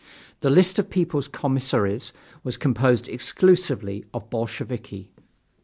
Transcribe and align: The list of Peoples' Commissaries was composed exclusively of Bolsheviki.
The 0.39 0.49
list 0.49 0.79
of 0.79 0.89
Peoples' 0.89 1.27
Commissaries 1.27 2.11
was 2.43 2.57
composed 2.57 3.07
exclusively 3.07 4.03
of 4.15 4.31
Bolsheviki. 4.31 5.11